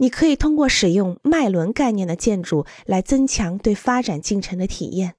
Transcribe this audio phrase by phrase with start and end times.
[0.00, 5.14] 你可以通过使用脉轮概念的建筑来增强对发展进程的体验，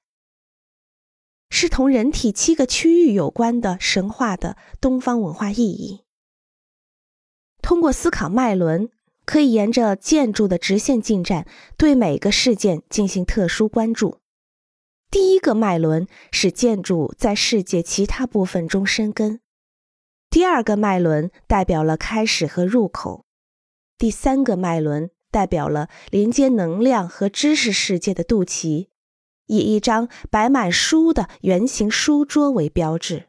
[1.50, 6.00] 是同人体七个区域有关的神话的东方文化意义。
[7.62, 8.90] 通过思考脉轮，
[9.24, 11.46] 可以沿着建筑的直线进展，
[11.76, 14.18] 对每个事件进行特殊关注。
[15.12, 19.38] 第一个脉轮使建筑在世界其他部分中生根，
[20.28, 23.24] 第二个脉轮代表了开始和入口。
[24.02, 28.88] 第三个脉轮代表了连接能量和知识世界的肚脐，
[29.46, 33.28] 以一张摆满书的圆形书桌为标志。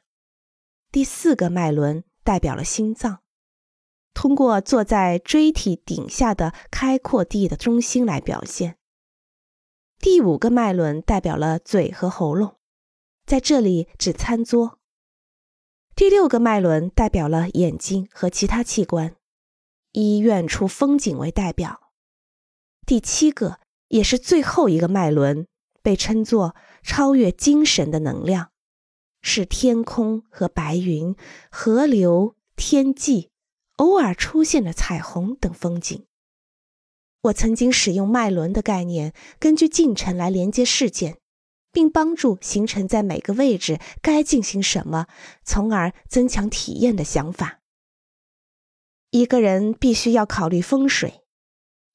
[0.92, 3.20] 第四个脉轮代表了心脏，
[4.16, 8.78] 通过坐在椎体顶下的开阔地的中心来表现。
[10.00, 12.56] 第五个脉轮代表了嘴和喉咙，
[13.28, 14.80] 在这里指餐桌。
[15.96, 19.16] 第六个脉轮代表了眼睛和其他器官。
[19.94, 21.92] 医院处风景为代表，
[22.86, 25.46] 第七个也是最后一个脉轮，
[25.84, 28.50] 被称作超越精神的能量，
[29.22, 31.16] 是天空和白云、
[31.52, 33.30] 河流、天际、
[33.76, 36.06] 偶尔出现的彩虹等风景。
[37.22, 41.20] 我曾经使用脉轮的概念，根据进程来连接事件，
[41.72, 45.06] 并帮助形成在每个位置该进行什么，
[45.46, 47.60] 从而增强体验的想法。
[49.14, 51.22] 一个人必须要考虑风水，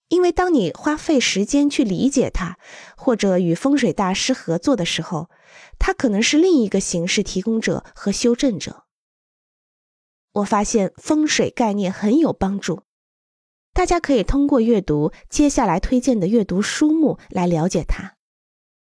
[0.06, 2.58] 因为当你花费时间去理解它，
[2.96, 5.28] 或者与风水大师合作的时候，
[5.80, 8.84] 他可能是另一个形式提供者和修正者。
[10.30, 12.82] 我发现风水概念很有帮助，
[13.72, 18.17] 大家可以通过阅读接下来推荐的阅读书目来了解它。